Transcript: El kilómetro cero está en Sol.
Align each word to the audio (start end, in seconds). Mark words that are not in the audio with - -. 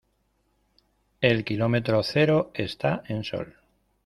El 1.21 1.45
kilómetro 1.45 2.01
cero 2.01 2.49
está 2.55 3.03
en 3.07 3.23
Sol. 3.23 3.55